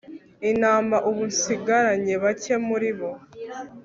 intama. 0.49 0.97
ubu 1.09 1.21
nsigaranye 1.29 2.13
bake 2.23 2.53
muri 2.67 2.89
bo 2.97 3.09